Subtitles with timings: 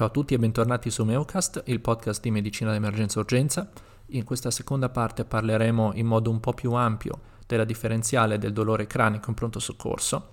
[0.00, 3.68] Ciao a tutti e bentornati su Meocast, il podcast di medicina d'emergenza urgenza.
[4.12, 8.86] In questa seconda parte parleremo in modo un po' più ampio della differenziale del dolore
[8.86, 10.30] cranico in pronto soccorso.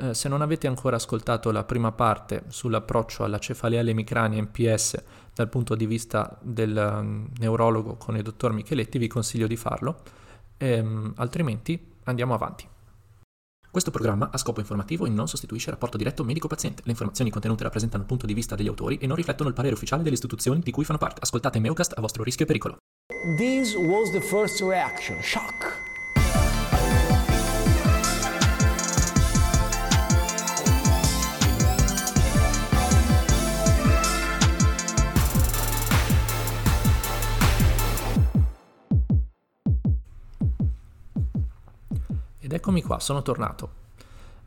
[0.00, 5.00] Eh, se non avete ancora ascoltato la prima parte sull'approccio alla cefalea lemicrania MPS
[5.32, 10.00] dal punto di vista del um, neurologo con il dottor Micheletti, vi consiglio di farlo,
[10.56, 12.66] ehm, altrimenti andiamo avanti.
[13.74, 16.82] Questo programma ha scopo informativo e non sostituisce il rapporto diretto medico-paziente.
[16.84, 19.74] Le informazioni contenute rappresentano il punto di vista degli autori e non riflettono il parere
[19.74, 21.22] ufficiale delle istituzioni di cui fanno parte.
[21.22, 22.76] Ascoltate Meocast a vostro rischio e pericolo.
[23.36, 25.83] This was the first reaction, shock.
[42.44, 43.70] Ed eccomi qua, sono tornato.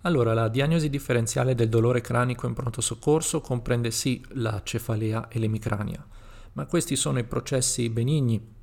[0.01, 5.39] Allora, la diagnosi differenziale del dolore cranico in pronto soccorso comprende sì la cefalea e
[5.39, 6.05] l'emicrania,
[6.53, 8.53] ma questi sono i processi benigni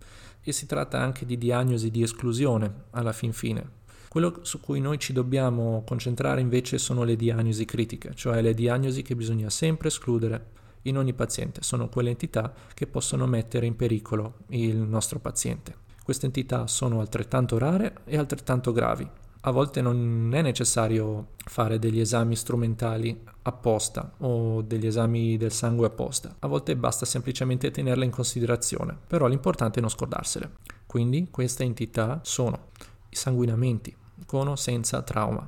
[0.41, 3.69] e si tratta anche di diagnosi di esclusione alla fin fine.
[4.07, 9.03] Quello su cui noi ci dobbiamo concentrare invece sono le diagnosi critiche, cioè le diagnosi
[9.03, 10.51] che bisogna sempre escludere
[10.83, 11.61] in ogni paziente.
[11.65, 15.75] Sono quelle entità che possono mettere in pericolo il nostro paziente.
[16.05, 19.23] Queste entità sono altrettanto rare e altrettanto gravi.
[19.47, 25.89] A volte non è necessario fare degli esami strumentali apposta o degli esami del sangue
[25.89, 26.37] apposta.
[26.39, 30.51] A volte basta semplicemente tenerle in considerazione, però l'importante è non scordarsele.
[30.87, 32.69] Quindi queste entità sono
[33.11, 35.47] i sanguinamenti, con o senza trauma.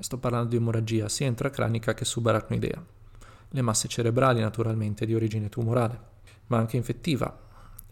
[0.00, 2.84] Sto parlando di emorragia sia intracranica che subaracnoidea.
[3.48, 6.00] Le masse cerebrali naturalmente di origine tumorale,
[6.48, 7.32] ma anche infettiva.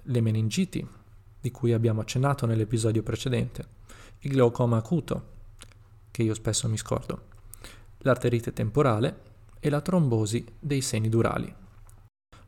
[0.03, 0.84] Le meningiti,
[1.41, 3.78] di cui abbiamo accennato nell'episodio precedente.
[4.21, 5.37] Il glaucoma acuto,
[6.11, 7.27] che io spesso mi scordo.
[7.99, 9.21] L'arterite temporale
[9.61, 11.55] e la trombosi dei seni durali.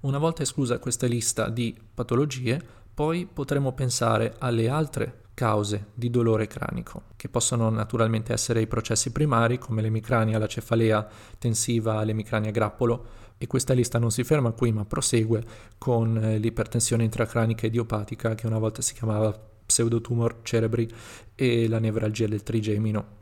[0.01, 2.61] Una volta esclusa questa lista di patologie,
[2.93, 9.13] poi potremo pensare alle altre cause di dolore cranico, che possono naturalmente essere i processi
[9.13, 11.07] primari come l'emicrania, la cefalea
[11.39, 13.07] tensiva, l'emicrania grappolo,
[13.39, 15.43] e questa lista non si ferma qui ma prosegue
[15.79, 20.91] con eh, l'ipertensione intracranica idiopatica che una volta si chiamava pseudotumor cerebri
[21.37, 23.19] e la nevralgia del trigemino.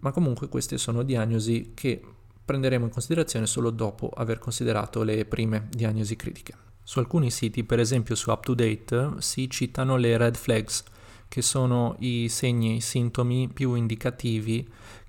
[0.00, 2.00] Ma comunque queste sono diagnosi che
[2.42, 6.54] prenderemo in considerazione solo dopo aver considerato le prime diagnosi critiche.
[6.82, 10.84] Su alcuni siti, per esempio su UpToDate, si citano le red flags,
[11.28, 14.66] che sono i segni i sintomi più indicativi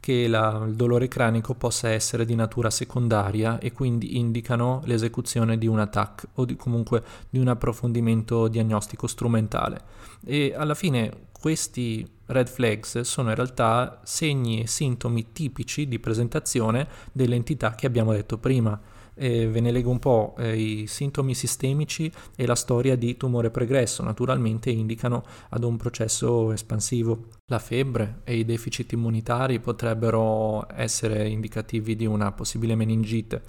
[0.07, 5.67] che la, il dolore cranico possa essere di natura secondaria e quindi indicano l'esecuzione di
[5.67, 9.81] un attack o di, comunque di un approfondimento diagnostico strumentale.
[10.23, 16.87] E alla fine questi red flags sono in realtà segni e sintomi tipici di presentazione
[17.11, 18.79] delle entità che abbiamo detto prima
[19.17, 23.49] eh, ve ne leggo un po' eh, i sintomi sistemici e la storia di tumore
[23.49, 27.27] pregresso, naturalmente indicano ad un processo espansivo.
[27.47, 33.41] La febbre e i deficit immunitari potrebbero essere indicativi di una possibile meningite,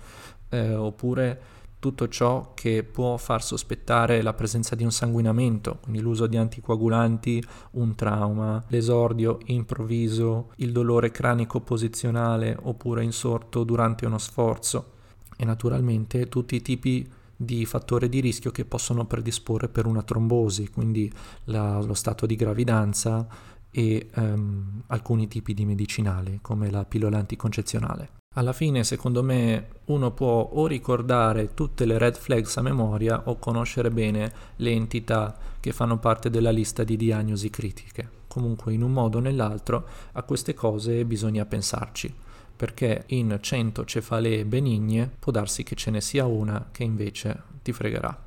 [0.49, 6.27] eh, oppure tutto ciò che può far sospettare la presenza di un sanguinamento, quindi l'uso
[6.27, 7.41] di anticoagulanti,
[7.73, 14.97] un trauma, l'esordio improvviso, il dolore cranico posizionale oppure insorto durante uno sforzo
[15.41, 17.09] e naturalmente tutti i tipi
[17.41, 21.11] di fattori di rischio che possono predisporre per una trombosi, quindi
[21.45, 23.27] la, lo stato di gravidanza
[23.71, 28.17] e um, alcuni tipi di medicinali come la pillola anticoncezionale.
[28.35, 33.39] Alla fine, secondo me, uno può o ricordare tutte le red flags a memoria o
[33.39, 38.11] conoscere bene le entità che fanno parte della lista di diagnosi critiche.
[38.27, 42.13] Comunque, in un modo o nell'altro, a queste cose bisogna pensarci
[42.59, 47.73] perché in 100 cefalee benigne può darsi che ce ne sia una che invece ti
[47.73, 48.27] fregherà.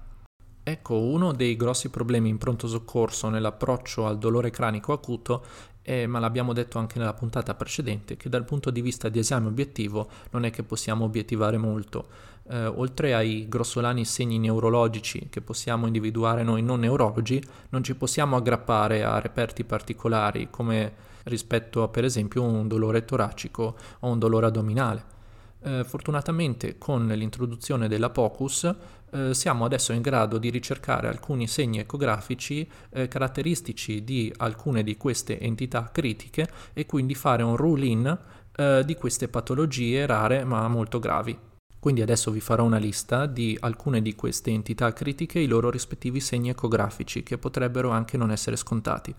[0.63, 5.43] Ecco, uno dei grossi problemi in pronto soccorso nell'approccio al dolore cranico acuto
[5.81, 9.47] è, ma l'abbiamo detto anche nella puntata precedente, che dal punto di vista di esame
[9.47, 12.07] obiettivo non è che possiamo obiettivare molto.
[12.47, 18.37] Eh, oltre ai grossolani segni neurologici che possiamo individuare noi non neurologi, non ci possiamo
[18.37, 24.47] aggrappare a reperti particolari come rispetto a per esempio un dolore toracico o un dolore
[24.47, 25.19] addominale.
[25.63, 28.75] Eh, fortunatamente con l'introduzione della POCUS
[29.11, 34.97] eh, siamo adesso in grado di ricercare alcuni segni ecografici eh, caratteristici di alcune di
[34.97, 38.17] queste entità critiche e quindi fare un rule-in
[38.55, 41.37] eh, di queste patologie rare ma molto gravi.
[41.81, 45.71] Quindi adesso vi farò una lista di alcune di queste entità critiche e i loro
[45.71, 49.13] rispettivi segni ecografici che potrebbero anche non essere scontati.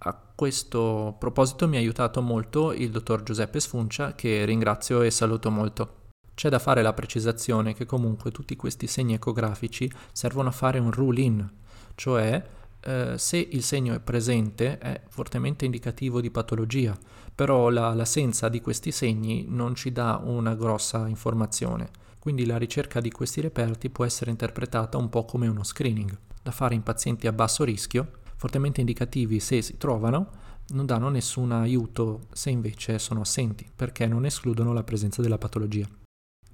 [0.00, 5.50] A questo proposito mi ha aiutato molto il dottor Giuseppe Sfuncia che ringrazio e saluto
[5.50, 5.96] molto.
[6.34, 10.92] C'è da fare la precisazione che comunque tutti questi segni ecografici servono a fare un
[10.92, 11.50] rule in,
[11.96, 12.40] cioè
[12.80, 16.96] eh, se il segno è presente è fortemente indicativo di patologia,
[17.34, 21.90] però la, l'assenza di questi segni non ci dà una grossa informazione.
[22.20, 26.52] Quindi la ricerca di questi reperti può essere interpretata un po' come uno screening, da
[26.52, 30.30] fare in pazienti a basso rischio, fortemente indicativi se si trovano,
[30.68, 35.86] non danno nessun aiuto se invece sono assenti, perché non escludono la presenza della patologia.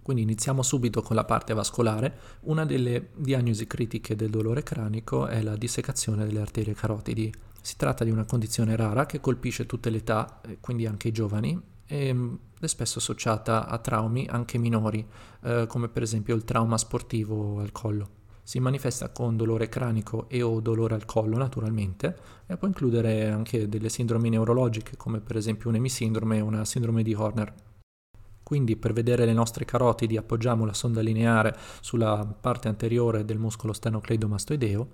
[0.03, 2.19] Quindi iniziamo subito con la parte vascolare.
[2.43, 7.33] Una delle diagnosi critiche del dolore cranico è la dissecazione delle arterie carotidi.
[7.61, 11.59] Si tratta di una condizione rara che colpisce tutte le età, quindi anche i giovani,
[11.87, 15.07] e mm, è spesso associata a traumi anche minori,
[15.43, 18.23] eh, come per esempio il trauma sportivo al collo.
[18.47, 22.15] Si manifesta con dolore cranico e o dolore al collo naturalmente
[22.47, 27.15] e può includere anche delle sindromi neurologiche come per esempio un'emisindrome o una sindrome di
[27.15, 27.55] Horner.
[28.43, 33.73] Quindi per vedere le nostre carotidi appoggiamo la sonda lineare sulla parte anteriore del muscolo
[33.73, 34.89] sternocleidomastoideo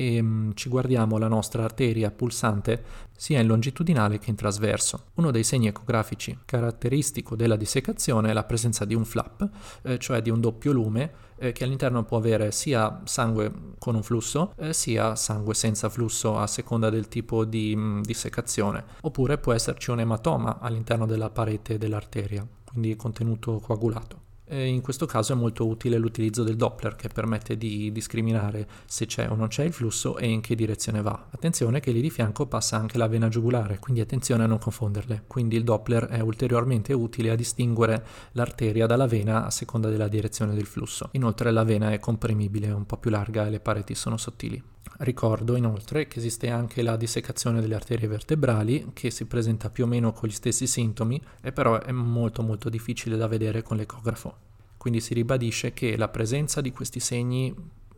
[0.00, 2.82] e mm, ci guardiamo la nostra arteria pulsante
[3.14, 5.08] sia in longitudinale che in trasverso.
[5.16, 9.46] Uno dei segni ecografici caratteristico della dissecazione è la presenza di un flap,
[9.82, 14.02] eh, cioè di un doppio lume eh, che all'interno può avere sia sangue con un
[14.02, 19.36] flusso eh, sia sangue senza flusso a seconda del tipo di mh, mm, dissecazione, oppure
[19.36, 24.28] può esserci un ematoma all'interno della parete dell'arteria, quindi contenuto coagulato.
[24.52, 29.30] In questo caso è molto utile l'utilizzo del Doppler che permette di discriminare se c'è
[29.30, 31.28] o non c'è il flusso e in che direzione va.
[31.30, 35.22] Attenzione che lì di fianco passa anche la vena giugulare, quindi attenzione a non confonderle.
[35.28, 40.52] Quindi il Doppler è ulteriormente utile a distinguere l'arteria dalla vena a seconda della direzione
[40.54, 41.10] del flusso.
[41.12, 44.60] Inoltre la vena è comprimibile, è un po' più larga e le pareti sono sottili.
[44.98, 49.86] Ricordo inoltre che esiste anche la dissecazione delle arterie vertebrali che si presenta più o
[49.86, 54.48] meno con gli stessi sintomi e però è molto molto difficile da vedere con l'ecografo.
[54.76, 57.54] Quindi si ribadisce che la presenza di questi segni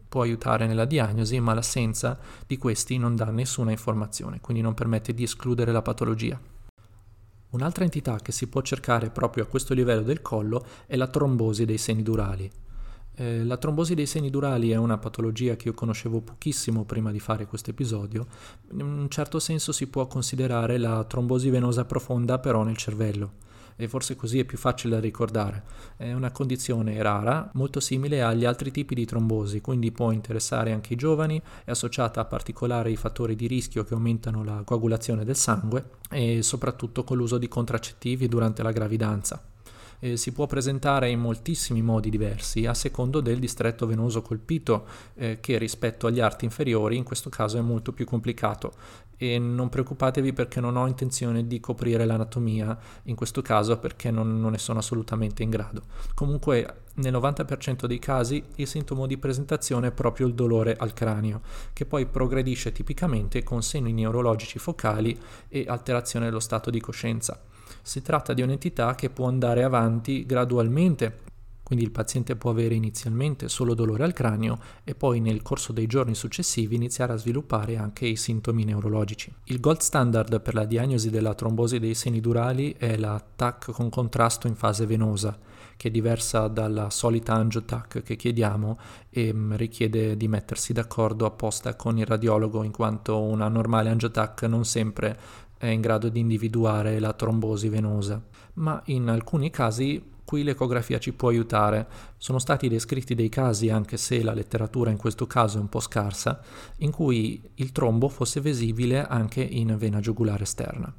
[0.08, 5.14] può aiutare nella diagnosi, ma l'assenza di questi non dà nessuna informazione, quindi non permette
[5.14, 6.38] di escludere la patologia.
[7.50, 11.64] Un'altra entità che si può cercare proprio a questo livello del collo è la trombosi
[11.64, 12.50] dei seni durali.
[13.14, 17.20] Eh, la trombosi dei seni durali è una patologia che io conoscevo pochissimo prima di
[17.20, 18.26] fare questo episodio.
[18.72, 23.88] In un certo senso si può considerare la trombosi venosa profonda però nel cervello e
[23.88, 25.62] forse così è più facile da ricordare.
[25.96, 30.92] È una condizione rara, molto simile agli altri tipi di trombosi, quindi può interessare anche
[30.92, 35.90] i giovani, è associata a particolari fattori di rischio che aumentano la coagulazione del sangue
[36.10, 39.51] e soprattutto con l'uso di contraccettivi durante la gravidanza
[40.02, 44.84] eh, si può presentare in moltissimi modi diversi a secondo del distretto venoso colpito
[45.14, 48.72] eh, che rispetto agli arti inferiori in questo caso è molto più complicato
[49.16, 54.40] e non preoccupatevi perché non ho intenzione di coprire l'anatomia in questo caso perché non,
[54.40, 55.82] non ne sono assolutamente in grado.
[56.14, 61.42] Comunque nel 90% dei casi il sintomo di presentazione è proprio il dolore al cranio,
[61.72, 65.16] che poi progredisce tipicamente con segni neurologici focali
[65.48, 67.40] e alterazione dello stato di coscienza.
[67.80, 71.20] Si tratta di un'entità che può andare avanti gradualmente,
[71.72, 75.86] quindi il paziente può avere inizialmente solo dolore al cranio e poi nel corso dei
[75.86, 79.32] giorni successivi iniziare a sviluppare anche i sintomi neurologici.
[79.44, 83.88] Il gold standard per la diagnosi della trombosi dei seni durali è la TAC con
[83.88, 85.38] contrasto in fase venosa,
[85.76, 91.74] che è diversa dalla solita angiotac che chiediamo e mm, richiede di mettersi d'accordo apposta
[91.74, 95.18] con il radiologo in quanto una normale angiotac non sempre
[95.62, 98.20] è in grado di individuare la trombosi venosa,
[98.54, 101.86] ma in alcuni casi qui l'ecografia ci può aiutare.
[102.16, 105.78] Sono stati descritti dei casi, anche se la letteratura in questo caso è un po'
[105.78, 106.40] scarsa,
[106.78, 110.92] in cui il trombo fosse visibile anche in vena giugulare esterna.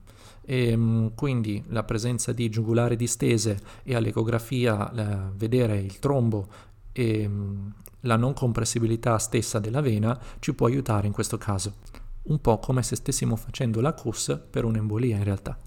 [0.46, 6.48] E, ehm, quindi la presenza di giugulare distese e all'ecografia la, vedere il trombo
[6.94, 7.68] e mm,
[8.02, 12.84] la non compressibilità stessa della vena ci può aiutare in questo caso un po' come
[12.84, 15.58] se stessimo facendo la CUS per un'embolia in realtà.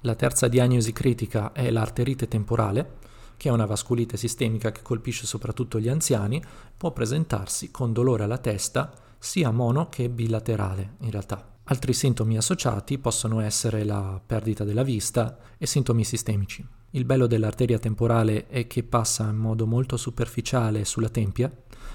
[0.00, 2.98] La terza diagnosi critica è l'arterite temporale,
[3.36, 6.42] che è una vasculite sistemica che colpisce soprattutto gli anziani,
[6.76, 11.54] può presentarsi con dolore alla testa sia mono che bilaterale in realtà.
[11.64, 16.64] Altri sintomi associati possono essere la perdita della vista e sintomi sistemici.
[16.90, 21.50] Il bello dell'arteria temporale è che passa in modo molto superficiale sulla tempia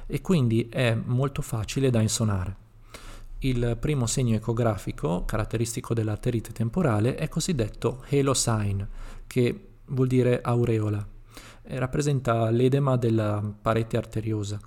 [0.05, 2.57] e quindi è molto facile da insonare.
[3.43, 8.83] Il primo segno ecografico, caratteristico dell'arterite temporale, è cosiddetto halo sign,
[9.25, 11.03] che vuol dire aureola.
[11.63, 14.59] E rappresenta l'edema della parete arteriosa.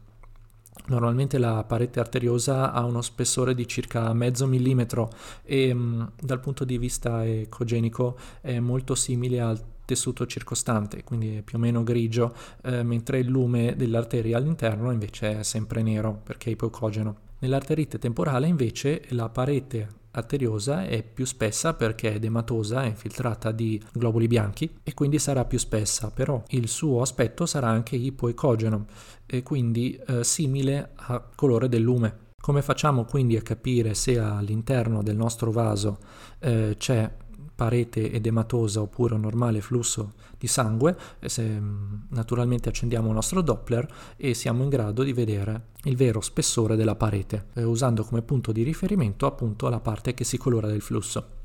[0.86, 5.08] Normalmente la parete arteriosa ha uno spessore di circa mezzo millimetro
[5.44, 11.42] e mm, dal punto di vista ecogenico è molto simile al tessuto circostante, quindi è
[11.42, 16.50] più o meno grigio, eh, mentre il lume dell'arteria all'interno invece è sempre nero perché
[16.50, 17.23] è ipocogeno.
[17.38, 23.80] Nell'arterite temporale invece la parete arteriosa è più spessa perché è edematosa, è infiltrata di
[23.92, 28.86] globuli bianchi e quindi sarà più spessa, però il suo aspetto sarà anche ipoecogeno
[29.26, 32.22] e quindi eh, simile al colore del lume.
[32.40, 35.98] Come facciamo quindi a capire se all'interno del nostro vaso
[36.40, 37.10] eh, c'è
[37.54, 43.86] parete edematosa oppure un normale flusso di sangue, se mm, naturalmente accendiamo il nostro Doppler
[44.16, 48.52] e siamo in grado di vedere il vero spessore della parete, eh, usando come punto
[48.52, 51.42] di riferimento appunto la parte che si colora del flusso.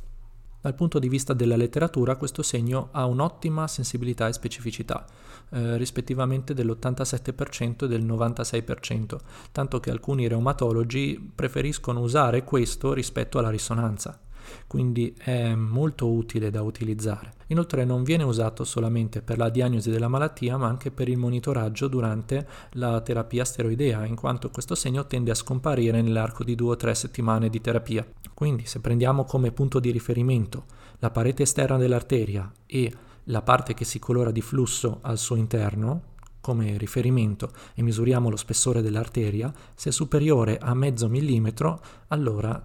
[0.62, 5.06] Dal punto di vista della letteratura questo segno ha un'ottima sensibilità e specificità,
[5.52, 9.18] eh, rispettivamente dell'87% e del 96%,
[9.54, 14.20] tanto che alcuni reumatologi preferiscono usare questo rispetto alla risonanza
[14.68, 17.34] quindi è molto utile da utilizzare.
[17.48, 21.88] Inoltre non viene usato solamente per la diagnosi della malattia, ma anche per il monitoraggio
[21.88, 26.76] durante la terapia steroidea, in quanto questo segno tende a scomparire nell'arco di due o
[26.76, 28.08] tre settimane di terapia.
[28.34, 30.66] Quindi se prendiamo come punto di riferimento
[31.00, 32.94] la parete esterna dell'arteria e
[33.26, 36.04] la parte che si colora di flusso al suo interno,
[36.42, 42.64] come riferimento e misuriamo lo spessore dell'arteria, se è superiore a mezzo millimetro, allora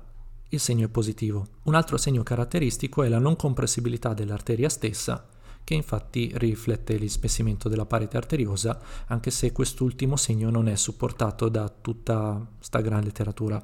[0.55, 1.47] il segno è positivo.
[1.65, 5.27] Un altro segno caratteristico è la non compressibilità dell'arteria stessa,
[5.63, 11.69] che infatti riflette l'ispessimento della parete arteriosa, anche se quest'ultimo segno non è supportato da
[11.69, 13.63] tutta sta gran letteratura.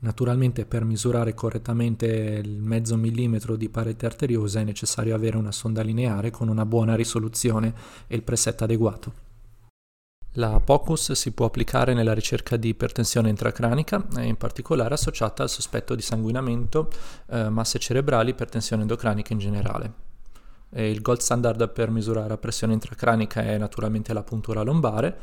[0.00, 5.82] Naturalmente per misurare correttamente il mezzo millimetro di parete arteriosa è necessario avere una sonda
[5.82, 7.74] lineare con una buona risoluzione
[8.06, 9.26] e il preset adeguato.
[10.38, 15.50] La POCUS si può applicare nella ricerca di ipertensione intracranica e in particolare associata al
[15.50, 16.90] sospetto di sanguinamento,
[17.30, 19.92] eh, masse cerebrali, ipertensione endocranica in generale.
[20.70, 25.18] E il gold standard per misurare la pressione intracranica è naturalmente la puntura lombare,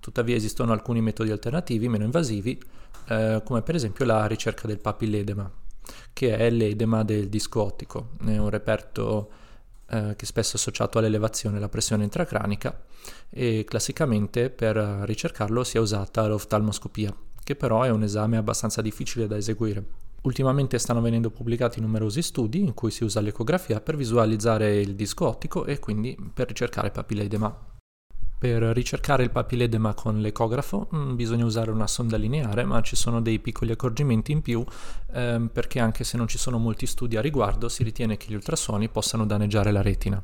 [0.00, 2.62] tuttavia esistono alcuni metodi alternativi meno invasivi,
[3.06, 5.50] eh, come per esempio la ricerca del papilledema,
[6.12, 9.30] che è l'edema del disco ottico, è un reperto
[9.90, 12.78] eh, che spesso è associato all'elevazione della pressione intracranica
[13.30, 19.26] e classicamente per ricercarlo si è usata l'oftalmoscopia, che però è un esame abbastanza difficile
[19.26, 19.84] da eseguire.
[20.22, 25.26] Ultimamente stanno venendo pubblicati numerosi studi in cui si usa l'ecografia per visualizzare il disco
[25.26, 27.77] ottico e quindi per ricercare papille edema.
[28.38, 33.20] Per ricercare il papilledema con l'ecografo mm, bisogna usare una sonda lineare, ma ci sono
[33.20, 34.64] dei piccoli accorgimenti in più
[35.12, 38.34] ehm, perché anche se non ci sono molti studi a riguardo si ritiene che gli
[38.34, 40.22] ultrasuoni possano danneggiare la retina.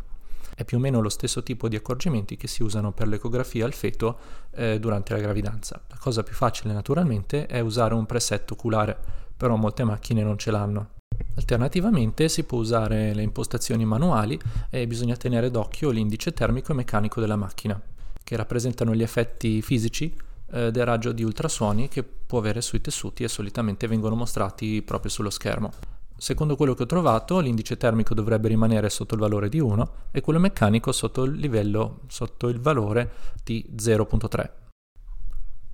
[0.54, 3.72] È più o meno lo stesso tipo di accorgimenti che si usano per l'ecografia al
[3.72, 4.16] feto
[4.52, 5.82] eh, durante la gravidanza.
[5.88, 8.96] La cosa più facile naturalmente è usare un preset oculare,
[9.36, 10.90] però molte macchine non ce l'hanno.
[11.34, 14.38] Alternativamente si può usare le impostazioni manuali
[14.70, 17.80] e bisogna tenere d'occhio l'indice termico e meccanico della macchina
[18.24, 20.12] che rappresentano gli effetti fisici
[20.50, 25.10] eh, del raggio di ultrasuoni che può avere sui tessuti e solitamente vengono mostrati proprio
[25.10, 25.70] sullo schermo.
[26.16, 30.20] Secondo quello che ho trovato, l'indice termico dovrebbe rimanere sotto il valore di 1 e
[30.20, 33.10] quello meccanico sotto il livello, sotto il valore
[33.42, 34.50] di 0.3.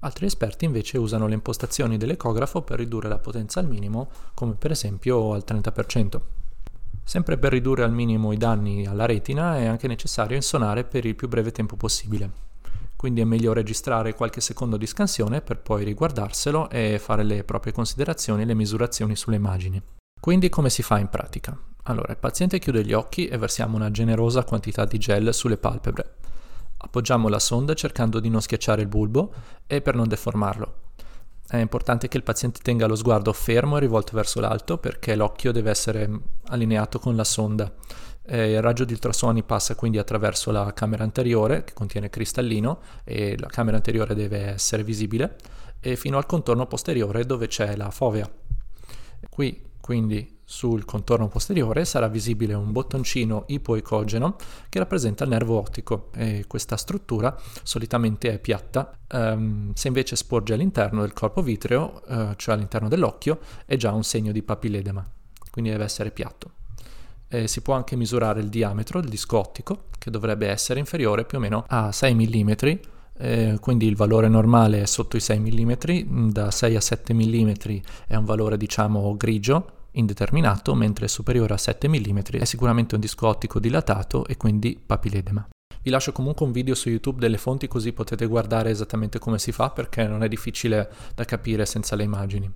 [0.01, 4.71] Altri esperti invece usano le impostazioni dell'ecografo per ridurre la potenza al minimo, come per
[4.71, 6.21] esempio al 30%.
[7.11, 11.17] Sempre per ridurre al minimo i danni alla retina è anche necessario insonare per il
[11.17, 12.31] più breve tempo possibile.
[12.95, 17.73] Quindi è meglio registrare qualche secondo di scansione per poi riguardarselo e fare le proprie
[17.73, 19.83] considerazioni e le misurazioni sulle immagini.
[20.21, 21.59] Quindi come si fa in pratica?
[21.83, 26.15] Allora, il paziente chiude gli occhi e versiamo una generosa quantità di gel sulle palpebre.
[26.77, 29.33] Appoggiamo la sonda cercando di non schiacciare il bulbo
[29.67, 30.75] e per non deformarlo.
[31.51, 35.51] È importante che il paziente tenga lo sguardo fermo e rivolto verso l'alto perché l'occhio
[35.51, 36.09] deve essere
[36.45, 37.75] allineato con la sonda.
[38.23, 43.37] Eh, il raggio di ultrasuoni passa quindi attraverso la camera anteriore che contiene cristallino e
[43.37, 45.39] la camera anteriore deve essere visibile
[45.81, 48.31] e fino al contorno posteriore dove c'è la fovea.
[49.29, 54.35] Qui quindi sul contorno posteriore sarà visibile un bottoncino ipoecogeno
[54.69, 60.55] che rappresenta il nervo ottico e questa struttura solitamente è piatta, um, se invece sporge
[60.55, 65.09] all'interno del corpo vitreo, uh, cioè all'interno dell'occhio, è già un segno di papilledema,
[65.53, 66.51] quindi deve essere piatto.
[67.29, 71.39] E si può anche misurare il diametro del disco ottico, che dovrebbe essere inferiore più
[71.39, 72.51] o meno a 6 mm,
[73.19, 77.51] eh, quindi il valore normale è sotto i 6 mm, da 6 a 7 mm
[78.09, 83.27] è un valore diciamo grigio, indeterminato, mentre superiore a 7 mm è sicuramente un disco
[83.27, 85.49] ottico dilatato e quindi papilledema.
[85.83, 89.51] Vi lascio comunque un video su YouTube delle fonti così potete guardare esattamente come si
[89.51, 92.53] fa perché non è difficile da capire senza le immagini.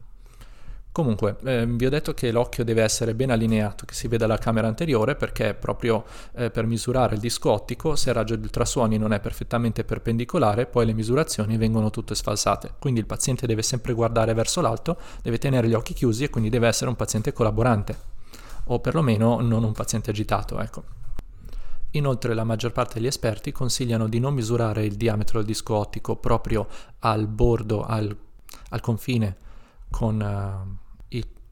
[0.94, 4.38] Comunque, eh, vi ho detto che l'occhio deve essere ben allineato, che si veda la
[4.38, 6.04] camera anteriore, perché proprio
[6.36, 10.66] eh, per misurare il disco ottico, se il raggio di ultrasuoni non è perfettamente perpendicolare,
[10.66, 12.74] poi le misurazioni vengono tutte sfalsate.
[12.78, 16.48] Quindi il paziente deve sempre guardare verso l'alto, deve tenere gli occhi chiusi e quindi
[16.48, 17.98] deve essere un paziente collaborante,
[18.66, 20.84] o perlomeno non un paziente agitato, ecco.
[21.90, 26.14] Inoltre la maggior parte degli esperti consigliano di non misurare il diametro del disco ottico
[26.14, 26.68] proprio
[27.00, 28.16] al bordo, al,
[28.68, 29.36] al confine
[29.90, 30.20] con...
[30.20, 30.82] Uh,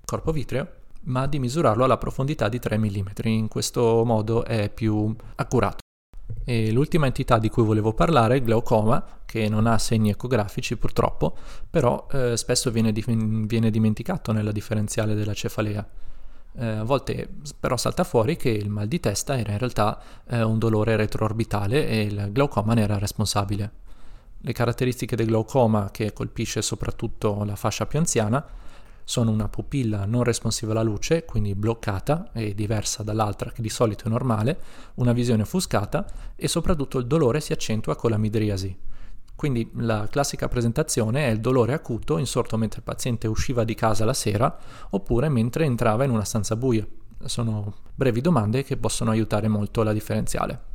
[0.04, 0.68] corpo vitreo,
[1.04, 3.06] ma di misurarlo alla profondità di 3 mm.
[3.24, 5.80] In questo modo è più accurato.
[6.44, 10.76] E l'ultima entità di cui volevo parlare è il glaucoma, che non ha segni ecografici
[10.76, 11.36] purtroppo,
[11.68, 15.86] però eh, spesso viene, di- viene, dimenticato nella differenziale della cefalea.
[16.54, 17.28] Eh, a volte
[17.58, 21.88] però salta fuori che il mal di testa era in realtà eh, un dolore retroorbitale
[21.88, 23.70] e il glaucoma ne era responsabile.
[24.38, 28.44] Le caratteristiche del glaucoma, che colpisce soprattutto la fascia più anziana,
[29.04, 34.06] sono una pupilla non responsiva alla luce, quindi bloccata e diversa dall'altra che di solito
[34.06, 34.58] è normale,
[34.94, 36.06] una visione offuscata
[36.36, 38.76] e soprattutto il dolore si accentua con la midriasi.
[39.34, 44.04] Quindi la classica presentazione è il dolore acuto insorto mentre il paziente usciva di casa
[44.04, 44.56] la sera
[44.90, 46.86] oppure mentre entrava in una stanza buia.
[47.24, 50.70] Sono brevi domande che possono aiutare molto la differenziale.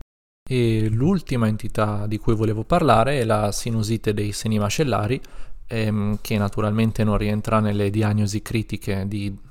[0.49, 5.21] E l'ultima entità di cui volevo parlare è la sinusite dei seni mascellari,
[5.67, 9.45] ehm, che naturalmente non rientra nelle diagnosi critiche di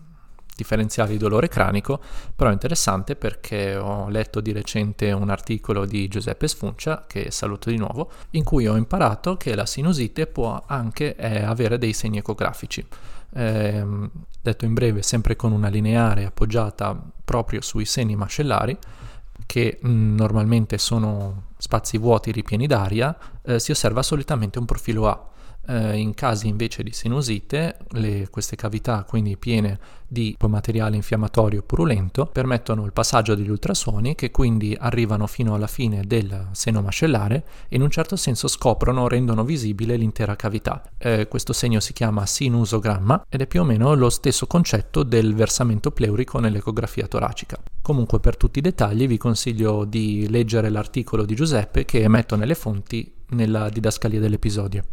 [0.56, 2.00] differenziali di dolore cranico,
[2.35, 7.68] però è interessante perché ho letto di recente un articolo di Giuseppe Sfuncia, che saluto
[7.68, 12.18] di nuovo, in cui ho imparato che la sinusite può anche eh, avere dei segni
[12.18, 12.85] ecografici.
[13.35, 13.85] Eh,
[14.40, 18.76] detto in breve, sempre con una lineare appoggiata proprio sui seni mascellari,
[19.44, 25.06] che mh, mm, normalmente sono spazi vuoti ripieni d'aria, eh, si osserva solitamente un profilo
[25.06, 25.35] A
[25.66, 32.26] eh, in casi invece di sinusite, le, queste cavità quindi piene di materiale infiammatorio purulento
[32.26, 37.76] permettono il passaggio degli ultrasuoni che quindi arrivano fino alla fine del seno mascellare e
[37.76, 40.82] in un certo senso scoprono, rendono visibile l'intera cavità.
[40.96, 45.34] Eh, questo segno si chiama sinusogramma ed è più o meno lo stesso concetto del
[45.34, 47.58] versamento pleurico nell'ecografia toracica.
[47.82, 52.54] Comunque per tutti i dettagli vi consiglio di leggere l'articolo di Giuseppe che metto nelle
[52.54, 54.84] fonti nella didascalia dell'episodio.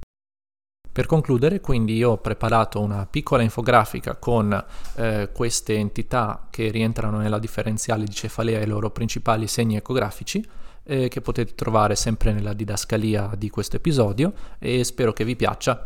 [0.93, 7.17] Per concludere, quindi io ho preparato una piccola infografica con eh, queste entità che rientrano
[7.17, 10.45] nella differenziale di cefalea e i loro principali segni ecografici
[10.83, 15.81] eh, che potete trovare sempre nella didascalia di questo episodio e spero che vi piaccia.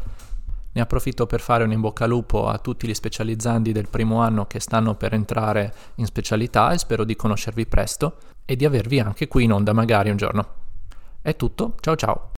[0.74, 4.20] Ne approfitto per fare un in bocca al lupo a tutti gli specializzandi del primo
[4.20, 9.00] anno che stanno per entrare in specialità e spero di conoscervi presto e di avervi
[9.00, 10.48] anche qui in onda magari un giorno.
[11.22, 12.32] È tutto, ciao ciao!